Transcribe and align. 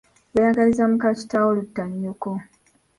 Lw'oyagaliza 0.31 0.83
mukaakitaawo, 0.91 1.49
lutta 1.57 1.83
nnyoko. 1.89 2.29